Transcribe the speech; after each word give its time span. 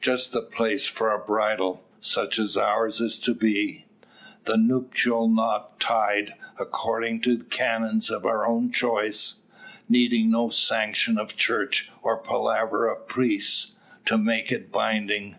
Just 0.00 0.32
the 0.32 0.42
place 0.42 0.84
for 0.88 1.12
a 1.12 1.18
bridal, 1.24 1.80
such 2.00 2.40
as 2.40 2.56
ours 2.56 3.00
is 3.00 3.20
to 3.20 3.32
be. 3.32 3.84
The 4.44 4.56
nuptial 4.56 5.28
knot 5.28 5.78
tied, 5.78 6.34
according 6.58 7.20
to 7.20 7.44
canons 7.44 8.10
of 8.10 8.26
our 8.26 8.44
own 8.44 8.72
choice, 8.72 9.42
needing 9.88 10.28
no 10.32 10.48
sanction 10.48 11.18
of 11.18 11.36
church, 11.36 11.88
or 12.02 12.16
palaver 12.16 12.88
of 12.88 13.06
priests, 13.06 13.76
to 14.06 14.18
make 14.18 14.50
it 14.50 14.72
binding." 14.72 15.36